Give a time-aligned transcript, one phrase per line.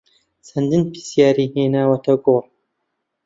[0.47, 2.43] چەندین پرسیاری هێناوەتە گۆڕ